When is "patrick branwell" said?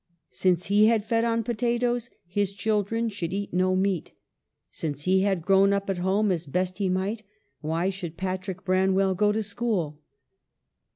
8.17-9.13